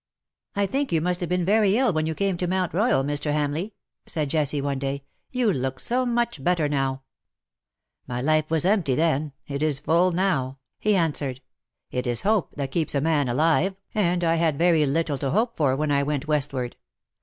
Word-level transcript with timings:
"I 0.55 0.65
think 0.65 0.91
you 0.91 0.99
must 0.99 1.19
have 1.19 1.29
been 1.29 1.45
very 1.45 1.77
ill 1.77 1.93
when 1.93 2.07
you 2.07 2.15
came 2.15 2.35
to 2.37 2.47
Mount 2.47 2.73
Royal, 2.73 3.03
Mr. 3.03 3.31
Hamleigh,^' 3.31 3.73
said 4.07 4.31
Jessie, 4.31 4.59
one 4.59 4.79
day." 4.79 5.03
You 5.31 5.53
look 5.53 5.79
so 5.79 6.07
much 6.07 6.43
better 6.43 6.67
now.^^ 6.67 6.95
*^ 7.01 7.01
My 8.07 8.19
life 8.19 8.49
was 8.49 8.65
empty 8.65 8.95
then— 8.95 9.31
it 9.47 9.61
is 9.61 9.77
full 9.77 10.11
now," 10.11 10.57
he 10.79 10.95
answered." 10.95 11.39
It 11.91 12.07
is 12.07 12.21
hope 12.21 12.55
that 12.55 12.71
keeps 12.71 12.95
a 12.95 12.99
man 13.01 13.29
alive, 13.29 13.73
VOL. 13.73 13.77
I. 13.77 13.77
L 13.77 13.77
146" 13.93 13.93
IN 13.93 13.99
SOCIETY. 13.99 14.13
and 14.15 14.23
I 14.23 14.35
had 14.43 14.57
very 14.57 14.85
little 14.87 15.17
to 15.19 15.29
hope 15.29 15.55
for 15.55 15.75
when 15.75 15.91
I 15.91 16.01
went 16.01 16.27
westward. 16.27 16.77